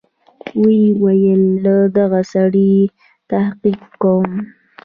ويې 0.61 0.85
ويل 1.03 1.41
له 1.65 1.75
دغه 1.97 2.21
سړي 2.33 2.73
تحقيق 3.31 3.81
کوم. 4.01 4.27